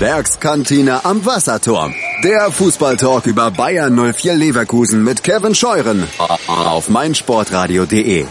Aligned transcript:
Werkskantine 0.00 1.06
am 1.06 1.24
Wasserturm. 1.24 1.94
Der 2.22 2.50
Fußballtalk 2.50 3.26
über 3.26 3.50
Bayern 3.50 3.94
04 4.12 4.34
Leverkusen 4.34 5.02
mit 5.02 5.22
Kevin 5.22 5.54
Scheuren 5.54 6.04
auf 6.48 6.90
meinsportradio.de. 6.90 8.26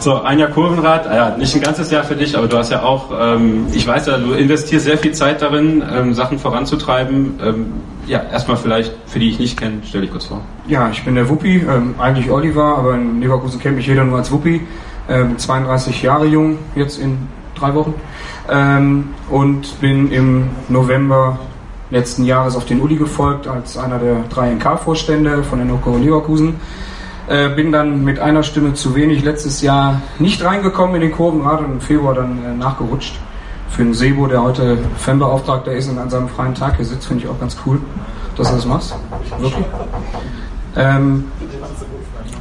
So, 0.00 0.22
ein 0.22 0.38
Jahr 0.38 0.48
Kurvenrad, 0.48 1.04
ja, 1.04 1.36
nicht 1.36 1.54
ein 1.54 1.60
ganzes 1.60 1.90
Jahr 1.90 2.04
für 2.04 2.16
dich, 2.16 2.34
aber 2.34 2.48
du 2.48 2.56
hast 2.56 2.70
ja 2.70 2.82
auch, 2.82 3.10
ähm, 3.16 3.66
ich 3.74 3.86
weiß 3.86 4.06
ja, 4.06 4.16
du 4.16 4.32
investierst 4.32 4.86
sehr 4.86 4.96
viel 4.96 5.12
Zeit 5.12 5.42
darin, 5.42 5.84
ähm, 5.92 6.14
Sachen 6.14 6.38
voranzutreiben. 6.38 7.38
Ähm, 7.44 7.66
ja, 8.06 8.22
erstmal 8.32 8.56
vielleicht, 8.56 8.94
für 9.06 9.18
die 9.18 9.28
ich 9.28 9.38
nicht 9.38 9.58
kenne, 9.58 9.82
stell 9.86 10.00
dich 10.00 10.10
kurz 10.10 10.24
vor. 10.24 10.40
Ja, 10.66 10.88
ich 10.90 11.04
bin 11.04 11.16
der 11.16 11.28
Wuppi, 11.28 11.58
ähm, 11.58 11.96
eigentlich 11.98 12.30
Oliver, 12.30 12.78
aber 12.78 12.94
in 12.94 13.20
Leverkusen 13.20 13.60
kennt 13.60 13.76
mich 13.76 13.86
jeder 13.86 14.04
nur 14.04 14.16
als 14.16 14.32
Wuppi. 14.32 14.62
Ähm, 15.08 15.36
32 15.36 16.00
Jahre 16.02 16.24
jung, 16.26 16.58
jetzt 16.74 16.98
in 16.98 17.28
drei 17.62 17.74
Wochen. 17.74 17.94
Ähm, 18.50 19.10
und 19.30 19.80
bin 19.80 20.10
im 20.10 20.50
November 20.68 21.38
letzten 21.90 22.24
Jahres 22.24 22.56
auf 22.56 22.64
den 22.64 22.80
Uli 22.80 22.96
gefolgt 22.96 23.46
als 23.46 23.76
einer 23.76 23.98
der 23.98 24.24
drei 24.30 24.50
NK-Vorstände 24.50 25.44
von 25.44 25.58
der 25.58 25.66
Noko 25.66 25.96
Leverkusen. 25.96 26.60
Äh, 27.28 27.50
bin 27.50 27.70
dann 27.70 28.02
mit 28.02 28.18
einer 28.18 28.42
Stimme 28.42 28.74
zu 28.74 28.94
wenig 28.94 29.22
letztes 29.22 29.62
Jahr 29.62 30.02
nicht 30.18 30.44
reingekommen 30.44 30.96
in 30.96 31.02
den 31.02 31.12
Kurvenrad 31.12 31.60
und 31.60 31.72
im 31.72 31.80
Februar 31.80 32.14
dann 32.14 32.38
äh, 32.44 32.54
nachgerutscht. 32.56 33.20
Für 33.68 33.82
einen 33.82 33.94
Sebo, 33.94 34.26
der 34.26 34.42
heute 34.42 34.78
Fanbeauftragter 34.98 35.72
ist 35.72 35.88
und 35.88 35.98
an 35.98 36.10
seinem 36.10 36.28
freien 36.28 36.54
Tag 36.54 36.76
hier 36.76 36.84
sitzt, 36.84 37.06
finde 37.06 37.24
ich 37.24 37.30
auch 37.30 37.38
ganz 37.40 37.56
cool, 37.64 37.80
dass 38.36 38.48
du 38.48 38.56
das 38.56 38.66
machst. 38.66 38.94
Wirklich. 39.38 39.64
Ähm, 40.76 41.24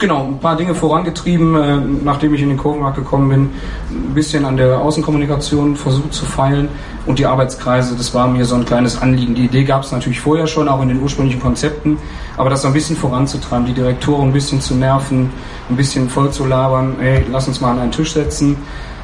genau, 0.01 0.25
ein 0.25 0.39
paar 0.39 0.57
Dinge 0.57 0.75
vorangetrieben, 0.75 1.55
äh, 1.55 1.77
nachdem 2.03 2.33
ich 2.33 2.41
in 2.41 2.49
den 2.49 2.57
Kurvenmarkt 2.57 2.97
gekommen 2.97 3.29
bin. 3.29 3.49
Ein 3.89 4.13
bisschen 4.13 4.43
an 4.43 4.57
der 4.57 4.79
Außenkommunikation 4.79 5.77
versucht 5.77 6.13
zu 6.13 6.25
feilen 6.25 6.67
und 7.05 7.19
die 7.19 7.25
Arbeitskreise, 7.25 7.95
das 7.95 8.13
war 8.13 8.27
mir 8.27 8.43
so 8.43 8.55
ein 8.55 8.65
kleines 8.65 9.01
Anliegen. 9.01 9.35
Die 9.35 9.45
Idee 9.45 9.63
gab 9.63 9.83
es 9.83 9.91
natürlich 9.93 10.19
vorher 10.19 10.47
schon, 10.47 10.67
auch 10.67 10.81
in 10.81 10.89
den 10.89 11.01
ursprünglichen 11.01 11.39
Konzepten, 11.39 11.97
aber 12.35 12.49
das 12.49 12.63
so 12.63 12.67
ein 12.67 12.73
bisschen 12.73 12.97
voranzutreiben, 12.97 13.65
die 13.65 13.73
Direktoren 13.73 14.29
ein 14.29 14.33
bisschen 14.33 14.59
zu 14.59 14.75
nerven, 14.75 15.29
ein 15.69 15.77
bisschen 15.77 16.09
voll 16.09 16.31
zu 16.31 16.45
labern, 16.45 16.95
hey, 16.99 17.23
lass 17.31 17.47
uns 17.47 17.61
mal 17.61 17.71
an 17.71 17.79
einen 17.79 17.91
Tisch 17.91 18.11
setzen. 18.11 18.57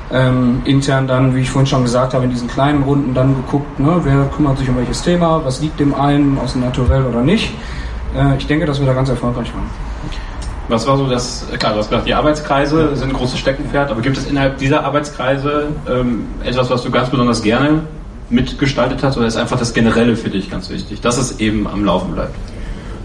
Ähm, 0.09 0.61
intern 0.63 1.05
dann, 1.05 1.35
wie 1.35 1.41
ich 1.41 1.49
vorhin 1.49 1.67
schon 1.67 1.83
gesagt 1.83 2.13
habe, 2.13 2.23
in 2.23 2.29
diesen 2.29 2.47
kleinen 2.47 2.83
Runden 2.83 3.13
dann 3.13 3.35
geguckt, 3.35 3.77
ne, 3.77 3.99
wer 4.03 4.23
kümmert 4.33 4.57
sich 4.57 4.69
um 4.69 4.77
welches 4.77 5.01
Thema, 5.01 5.41
was 5.43 5.59
liegt 5.59 5.81
dem 5.81 5.93
einen 5.93 6.39
aus 6.39 6.53
dem 6.53 6.61
Naturell 6.61 7.03
oder 7.03 7.21
nicht. 7.21 7.53
Äh, 8.15 8.37
ich 8.37 8.47
denke, 8.47 8.65
dass 8.65 8.79
wir 8.79 8.87
da 8.87 8.93
ganz 8.93 9.09
erfolgreich 9.09 9.53
waren. 9.53 9.69
Was 10.69 10.85
war 10.85 10.97
so 10.97 11.07
das, 11.07 11.45
klar, 11.59 11.73
du 11.73 11.79
hast 11.79 11.89
gesagt, 11.89 12.07
die 12.07 12.13
Arbeitskreise 12.13 12.95
sind 12.95 13.09
ein 13.09 13.15
großes 13.15 13.39
Steckenpferd, 13.39 13.89
aber 13.89 14.01
gibt 14.01 14.17
es 14.17 14.25
innerhalb 14.25 14.57
dieser 14.57 14.83
Arbeitskreise 14.83 15.67
ähm, 15.89 16.25
etwas, 16.43 16.69
was 16.69 16.83
du 16.83 16.91
ganz 16.91 17.09
besonders 17.09 17.41
gerne 17.41 17.83
mitgestaltet 18.29 19.01
hast 19.01 19.17
oder 19.17 19.27
ist 19.27 19.37
einfach 19.37 19.57
das 19.57 19.73
Generelle 19.73 20.17
für 20.17 20.29
dich 20.29 20.51
ganz 20.51 20.69
wichtig, 20.69 20.99
dass 20.99 21.17
es 21.17 21.39
eben 21.39 21.67
am 21.67 21.85
Laufen 21.85 22.13
bleibt? 22.13 22.35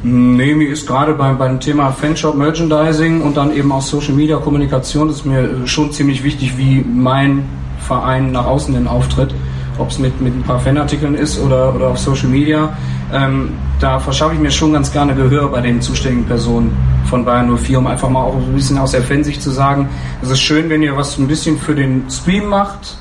Nee, 0.03 0.57
mir 0.57 0.69
ist 0.69 0.89
gerade 0.89 1.15
beim, 1.15 1.39
beim 1.39 1.61
Thema 1.61 1.93
Fanshop 1.93 2.35
Merchandising 2.35 3.23
und 3.23 3.37
dann 3.37 3.55
eben 3.55 3.71
auch 3.71 3.83
Social 3.83 4.15
Media 4.15 4.39
Kommunikation 4.39 5.09
ist 5.09 5.25
mir 5.25 5.65
schon 5.67 5.93
ziemlich 5.93 6.25
wichtig, 6.25 6.59
wie 6.59 6.85
mein 6.85 7.45
Verein 7.79 8.33
nach 8.33 8.47
außen 8.47 8.75
hin 8.75 8.89
auftritt. 8.89 9.33
Ob 9.79 9.91
es 9.91 9.99
mit, 9.99 10.21
mit 10.21 10.35
ein 10.35 10.43
paar 10.43 10.61
Fanartikeln 10.61 11.15
ist 11.15 11.39
oder, 11.41 11.75
oder 11.75 11.89
auf 11.89 11.99
Social 11.99 12.29
Media. 12.29 12.77
Ähm, 13.13 13.51
da 13.81 13.99
verschaffe 13.99 14.35
ich 14.35 14.41
mir 14.41 14.51
schon 14.51 14.73
ganz 14.73 14.93
gerne 14.93 15.15
Gehör 15.15 15.49
bei 15.49 15.61
den 15.61 15.81
zuständigen 15.81 16.27
Personen 16.27 16.77
von 17.07 17.25
Bayern 17.25 17.57
04, 17.57 17.79
um 17.79 17.87
einfach 17.87 18.09
mal 18.09 18.23
auch 18.23 18.37
ein 18.37 18.55
bisschen 18.55 18.79
aus 18.79 18.93
der 18.93 19.03
Fansicht 19.03 19.43
zu 19.43 19.51
sagen, 19.51 19.89
es 20.23 20.31
ist 20.31 20.41
schön, 20.41 20.71
wenn 20.71 20.83
ihr 20.83 20.97
was 20.97 21.19
ein 21.19 21.27
bisschen 21.27 21.59
für 21.59 21.75
den 21.75 22.05
Stream 22.09 22.47
macht, 22.47 22.97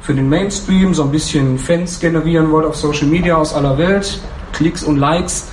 für 0.00 0.14
den 0.14 0.28
Mainstream, 0.28 0.92
so 0.92 1.04
ein 1.04 1.10
bisschen 1.10 1.58
Fans 1.58 2.00
generieren 2.00 2.50
wollt 2.50 2.66
auf 2.66 2.76
Social 2.76 3.06
Media 3.06 3.36
aus 3.36 3.54
aller 3.54 3.78
Welt, 3.78 4.20
Klicks 4.52 4.82
und 4.82 4.98
Likes. 4.98 5.48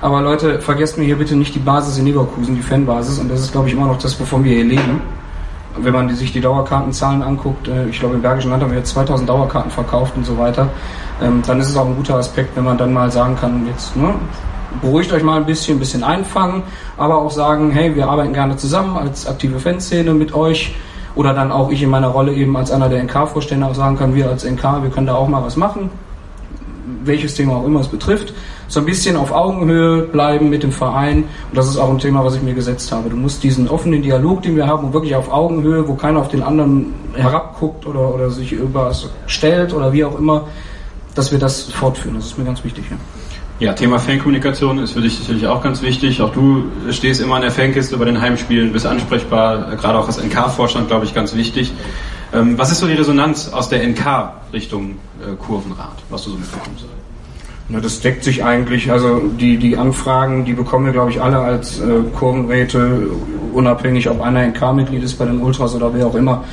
Aber 0.00 0.20
Leute, 0.20 0.60
vergesst 0.60 0.98
mir 0.98 1.04
hier 1.04 1.16
bitte 1.16 1.34
nicht 1.36 1.54
die 1.54 1.60
Basis 1.60 1.96
in 1.96 2.04
Leverkusen, 2.04 2.56
die 2.56 2.62
Fanbasis. 2.62 3.18
Und 3.18 3.30
das 3.30 3.40
ist, 3.40 3.52
glaube 3.52 3.68
ich, 3.68 3.74
immer 3.74 3.86
noch 3.86 3.98
das, 3.98 4.20
wovon 4.20 4.44
wir 4.44 4.52
hier 4.52 4.64
leben. 4.64 5.00
Wenn 5.76 5.92
man 5.92 6.14
sich 6.14 6.32
die 6.32 6.40
Dauerkartenzahlen 6.40 7.22
anguckt, 7.22 7.68
äh, 7.68 7.86
ich 7.88 7.98
glaube, 7.98 8.14
im 8.14 8.22
Bergischen 8.22 8.50
Land 8.50 8.62
haben 8.62 8.70
wir 8.70 8.78
jetzt 8.78 8.90
2000 8.90 9.28
Dauerkarten 9.28 9.70
verkauft 9.70 10.14
und 10.16 10.24
so 10.24 10.38
weiter. 10.38 10.68
Ähm, 11.22 11.42
dann 11.46 11.60
ist 11.60 11.68
es 11.68 11.76
auch 11.76 11.86
ein 11.86 11.96
guter 11.96 12.16
Aspekt, 12.16 12.56
wenn 12.56 12.64
man 12.64 12.78
dann 12.78 12.92
mal 12.92 13.10
sagen 13.10 13.36
kann, 13.36 13.66
jetzt 13.66 13.96
ne, 13.96 14.14
beruhigt 14.80 15.12
euch 15.12 15.22
mal 15.22 15.36
ein 15.36 15.46
bisschen, 15.46 15.76
ein 15.76 15.80
bisschen 15.80 16.04
einfangen, 16.04 16.62
aber 16.96 17.18
auch 17.18 17.30
sagen, 17.30 17.70
hey, 17.70 17.94
wir 17.94 18.08
arbeiten 18.08 18.32
gerne 18.32 18.56
zusammen 18.56 18.96
als 18.96 19.26
aktive 19.26 19.58
Fanszene 19.58 20.14
mit 20.14 20.34
euch. 20.34 20.74
Oder 21.16 21.32
dann 21.32 21.52
auch 21.52 21.70
ich 21.70 21.80
in 21.80 21.90
meiner 21.90 22.08
Rolle 22.08 22.32
eben 22.32 22.56
als 22.56 22.72
einer 22.72 22.88
der 22.88 23.00
NK-Vorstände 23.04 23.64
auch 23.64 23.74
sagen 23.74 23.96
kann, 23.96 24.16
wir 24.16 24.28
als 24.28 24.44
NK, 24.44 24.82
wir 24.82 24.90
können 24.90 25.06
da 25.06 25.14
auch 25.14 25.28
mal 25.28 25.44
was 25.44 25.56
machen 25.56 25.90
welches 27.04 27.34
Thema 27.34 27.56
auch 27.56 27.64
immer 27.64 27.80
es 27.80 27.88
betrifft, 27.88 28.32
so 28.68 28.80
ein 28.80 28.86
bisschen 28.86 29.16
auf 29.16 29.32
Augenhöhe 29.32 30.02
bleiben 30.02 30.50
mit 30.50 30.62
dem 30.62 30.72
Verein. 30.72 31.24
Und 31.24 31.56
das 31.56 31.68
ist 31.68 31.76
auch 31.76 31.90
ein 31.90 31.98
Thema, 31.98 32.24
was 32.24 32.36
ich 32.36 32.42
mir 32.42 32.54
gesetzt 32.54 32.90
habe. 32.92 33.10
Du 33.10 33.16
musst 33.16 33.42
diesen 33.42 33.68
offenen 33.68 34.02
Dialog, 34.02 34.42
den 34.42 34.56
wir 34.56 34.66
haben, 34.66 34.92
wirklich 34.92 35.14
auf 35.14 35.30
Augenhöhe, 35.32 35.86
wo 35.86 35.94
keiner 35.94 36.20
auf 36.20 36.28
den 36.28 36.42
anderen 36.42 36.94
herabguckt 37.14 37.86
oder, 37.86 38.14
oder 38.14 38.30
sich 38.30 38.52
überstellt 38.52 39.72
oder 39.72 39.92
wie 39.92 40.04
auch 40.04 40.18
immer, 40.18 40.48
dass 41.14 41.32
wir 41.32 41.38
das 41.38 41.64
fortführen. 41.64 42.16
Das 42.16 42.26
ist 42.26 42.38
mir 42.38 42.44
ganz 42.44 42.64
wichtig. 42.64 42.84
Ja. 42.90 42.96
Ja, 43.60 43.72
Thema 43.72 44.00
Fankommunikation 44.00 44.80
ist 44.80 44.92
für 44.92 45.00
dich 45.00 45.16
sicherlich 45.16 45.46
auch 45.46 45.62
ganz 45.62 45.80
wichtig. 45.80 46.20
Auch 46.20 46.32
du 46.32 46.64
stehst 46.90 47.20
immer 47.20 47.36
an 47.36 47.42
der 47.42 47.52
Fankiste 47.52 47.96
bei 47.96 48.04
den 48.04 48.20
Heimspielen, 48.20 48.72
bist 48.72 48.84
ansprechbar, 48.84 49.76
gerade 49.76 49.96
auch 49.96 50.08
als 50.08 50.20
NK-Vorstand, 50.20 50.88
glaube 50.88 51.04
ich, 51.04 51.14
ganz 51.14 51.36
wichtig. 51.36 51.72
Ähm, 52.34 52.58
was 52.58 52.72
ist 52.72 52.80
so 52.80 52.86
die 52.86 52.94
Resonanz 52.94 53.48
aus 53.52 53.68
der 53.68 53.86
NK 53.86 54.32
Richtung 54.52 54.96
äh, 55.20 55.34
Kurvenrad, 55.36 56.02
was 56.10 56.24
du 56.24 56.30
so 56.30 56.36
mitbekommst? 56.36 56.84
Na, 57.68 57.80
das 57.80 58.00
deckt 58.00 58.24
sich 58.24 58.44
eigentlich. 58.44 58.90
Also 58.90 59.20
die, 59.20 59.56
die 59.56 59.76
Anfragen, 59.76 60.44
die 60.44 60.52
bekommen 60.52 60.84
wir, 60.84 60.92
glaube 60.92 61.10
ich, 61.10 61.22
alle 61.22 61.38
als 61.38 61.80
äh, 61.80 62.02
Kurvenräte, 62.14 63.08
unabhängig, 63.54 64.10
ob 64.10 64.20
einer 64.20 64.46
NK-Mitglied 64.46 65.02
ist 65.02 65.14
bei 65.14 65.24
den 65.24 65.40
Ultras 65.40 65.74
oder 65.74 65.94
wer 65.94 66.06
auch 66.06 66.14
immer. 66.14 66.44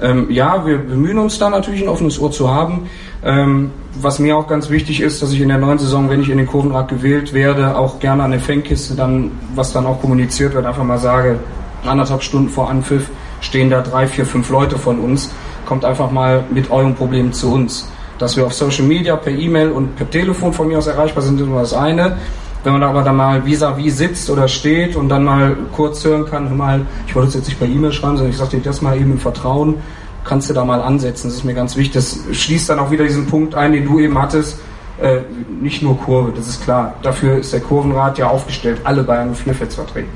Ähm, 0.00 0.30
ja, 0.30 0.64
wir 0.64 0.78
bemühen 0.78 1.18
uns 1.18 1.38
da 1.38 1.50
natürlich 1.50 1.82
ein 1.82 1.88
offenes 1.88 2.20
Ohr 2.20 2.30
zu 2.30 2.50
haben. 2.50 2.88
Ähm, 3.24 3.72
was 4.00 4.18
mir 4.20 4.36
auch 4.36 4.46
ganz 4.46 4.70
wichtig 4.70 5.00
ist, 5.00 5.20
dass 5.22 5.32
ich 5.32 5.40
in 5.40 5.48
der 5.48 5.58
neuen 5.58 5.78
Saison, 5.78 6.08
wenn 6.08 6.22
ich 6.22 6.30
in 6.30 6.38
den 6.38 6.46
Kurvenrad 6.46 6.88
gewählt 6.88 7.32
werde, 7.32 7.76
auch 7.76 7.98
gerne 7.98 8.22
an 8.22 8.30
der 8.30 8.40
Fankiste 8.40 8.94
dann, 8.94 9.32
was 9.54 9.72
dann 9.72 9.86
auch 9.86 10.00
kommuniziert 10.00 10.54
wird, 10.54 10.66
einfach 10.66 10.84
mal 10.84 10.98
sage, 10.98 11.40
anderthalb 11.84 12.22
Stunden 12.22 12.48
vor 12.48 12.70
Anpfiff 12.70 13.10
stehen 13.40 13.70
da 13.70 13.80
drei, 13.80 14.06
vier, 14.06 14.26
fünf 14.26 14.48
Leute 14.50 14.78
von 14.78 14.98
uns. 14.98 15.32
Kommt 15.66 15.84
einfach 15.84 16.10
mal 16.10 16.44
mit 16.50 16.70
euren 16.70 16.94
Problemen 16.94 17.32
zu 17.32 17.52
uns. 17.52 17.88
Dass 18.18 18.36
wir 18.36 18.46
auf 18.46 18.52
Social 18.52 18.84
Media, 18.84 19.16
per 19.16 19.32
E-Mail 19.32 19.70
und 19.70 19.96
per 19.96 20.08
Telefon 20.08 20.52
von 20.52 20.68
mir 20.68 20.78
aus 20.78 20.86
erreichbar 20.86 21.22
sind, 21.22 21.40
ist 21.40 21.46
immer 21.46 21.60
das 21.60 21.72
eine. 21.72 22.18
Wenn 22.62 22.74
man 22.74 22.82
aber 22.82 23.02
dann 23.02 23.16
mal 23.16 23.42
vis-à-vis 23.46 23.94
-vis 23.94 23.96
sitzt 23.96 24.30
oder 24.30 24.46
steht 24.46 24.94
und 24.94 25.08
dann 25.08 25.24
mal 25.24 25.56
kurz 25.72 26.04
hören 26.04 26.26
kann, 26.26 26.54
mal, 26.54 26.84
ich 27.06 27.14
wollte 27.14 27.28
es 27.28 27.34
jetzt 27.34 27.48
nicht 27.48 27.58
per 27.58 27.66
E-Mail 27.66 27.92
schreiben, 27.92 28.16
sondern 28.18 28.32
ich 28.32 28.36
sage 28.36 28.58
dir 28.58 28.62
das 28.62 28.82
mal 28.82 28.96
eben 28.96 29.12
im 29.12 29.18
Vertrauen, 29.18 29.76
kannst 30.24 30.50
du 30.50 30.54
da 30.54 30.64
mal 30.64 30.82
ansetzen. 30.82 31.28
Das 31.28 31.36
ist 31.36 31.44
mir 31.44 31.54
ganz 31.54 31.76
wichtig. 31.76 31.94
Das 31.94 32.18
schließt 32.32 32.68
dann 32.68 32.78
auch 32.78 32.90
wieder 32.90 33.04
diesen 33.04 33.26
Punkt 33.26 33.54
ein, 33.54 33.72
den 33.72 33.86
du 33.86 33.98
eben 33.98 34.18
hattest. 34.18 34.58
Äh, 35.00 35.20
nicht 35.62 35.82
nur 35.82 35.96
Kurve, 35.98 36.32
das 36.36 36.46
ist 36.48 36.62
klar. 36.62 36.94
Dafür 37.00 37.38
ist 37.38 37.54
der 37.54 37.60
Kurvenrat 37.60 38.18
ja 38.18 38.28
aufgestellt, 38.28 38.80
alle 38.84 39.02
Bayern 39.02 39.34
4 39.34 39.54
Fets 39.54 39.74
vertreten. 39.76 40.10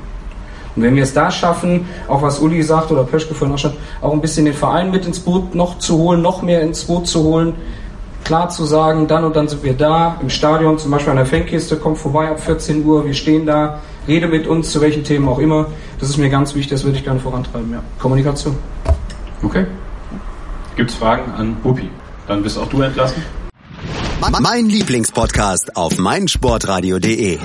Und 0.75 0.83
wenn 0.83 0.95
wir 0.95 1.03
es 1.03 1.13
da 1.13 1.31
schaffen, 1.31 1.85
auch 2.07 2.21
was 2.21 2.39
Uli 2.39 2.61
sagt 2.61 2.91
oder 2.91 3.03
Pöschke 3.03 3.33
vorhin 3.33 3.55
auch 3.55 3.59
schon, 3.59 3.73
auch 4.01 4.11
ein 4.11 4.21
bisschen 4.21 4.45
den 4.45 4.53
Verein 4.53 4.91
mit 4.91 5.05
ins 5.05 5.19
Boot 5.19 5.55
noch 5.55 5.79
zu 5.79 5.97
holen, 5.97 6.21
noch 6.21 6.41
mehr 6.41 6.61
ins 6.61 6.83
Boot 6.83 7.07
zu 7.07 7.23
holen, 7.23 7.53
klar 8.25 8.49
zu 8.49 8.65
sagen, 8.65 9.07
dann 9.07 9.23
und 9.23 9.35
dann 9.35 9.47
sind 9.47 9.63
wir 9.63 9.73
da, 9.73 10.17
im 10.21 10.29
Stadion, 10.29 10.77
zum 10.77 10.91
Beispiel 10.91 11.11
an 11.11 11.17
der 11.17 11.25
Fankiste, 11.25 11.77
kommt 11.77 11.97
vorbei 11.97 12.29
ab 12.29 12.41
14 12.41 12.85
Uhr, 12.85 13.05
wir 13.05 13.13
stehen 13.13 13.45
da, 13.45 13.79
rede 14.07 14.27
mit 14.27 14.47
uns, 14.47 14.71
zu 14.71 14.81
welchen 14.81 15.03
Themen 15.03 15.27
auch 15.29 15.39
immer. 15.39 15.67
Das 15.99 16.09
ist 16.09 16.17
mir 16.17 16.29
ganz 16.29 16.53
wichtig, 16.55 16.71
das 16.71 16.83
würde 16.83 16.97
ich 16.97 17.03
gerne 17.03 17.19
vorantreiben, 17.19 17.71
ja. 17.71 17.81
Kommunikation. 17.99 18.55
Okay. 19.43 19.65
Gibt 20.75 20.89
es 20.89 20.97
Fragen 20.97 21.31
an 21.37 21.55
Bupi? 21.63 21.89
Dann 22.27 22.43
bist 22.43 22.57
auch 22.57 22.67
du 22.67 22.81
entlassen. 22.81 23.23
Mein 24.41 24.65
Lieblingspodcast 24.65 25.77
auf 25.77 25.97
meinsportradio.de 25.97 27.39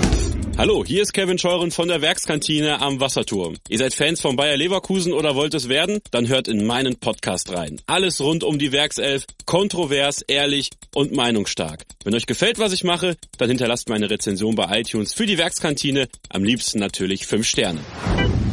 Hallo, 0.60 0.84
hier 0.84 1.00
ist 1.00 1.14
Kevin 1.14 1.38
Scheuren 1.38 1.70
von 1.70 1.88
der 1.88 2.02
Werkskantine 2.02 2.82
am 2.82 3.00
Wasserturm. 3.00 3.56
Ihr 3.70 3.78
seid 3.78 3.94
Fans 3.94 4.20
von 4.20 4.36
Bayer 4.36 4.58
Leverkusen 4.58 5.14
oder 5.14 5.34
wollt 5.34 5.54
es 5.54 5.70
werden? 5.70 6.00
Dann 6.10 6.28
hört 6.28 6.48
in 6.48 6.66
meinen 6.66 6.96
Podcast 6.96 7.50
rein. 7.50 7.80
Alles 7.86 8.20
rund 8.20 8.44
um 8.44 8.58
die 8.58 8.70
Werkself, 8.70 9.24
kontrovers, 9.46 10.20
ehrlich 10.20 10.68
und 10.94 11.12
meinungsstark. 11.12 11.86
Wenn 12.04 12.14
euch 12.14 12.26
gefällt, 12.26 12.58
was 12.58 12.74
ich 12.74 12.84
mache, 12.84 13.16
dann 13.38 13.48
hinterlasst 13.48 13.88
meine 13.88 14.10
Rezension 14.10 14.54
bei 14.54 14.80
iTunes 14.80 15.14
für 15.14 15.24
die 15.24 15.38
Werkskantine. 15.38 16.08
Am 16.28 16.44
liebsten 16.44 16.78
natürlich 16.78 17.26
5 17.26 17.46
Sterne. 17.46 17.80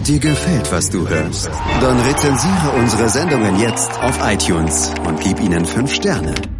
Dir 0.07 0.19
gefällt, 0.19 0.71
was 0.71 0.89
du 0.89 1.09
hörst? 1.09 1.48
Dann 1.81 2.00
rezensiere 2.00 2.71
unsere 2.77 3.09
Sendungen 3.09 3.59
jetzt 3.59 3.92
auf 4.00 4.18
iTunes 4.24 4.94
und 5.06 5.19
gib 5.19 5.42
ihnen 5.42 5.65
5 5.65 5.94
Sterne. 5.94 6.56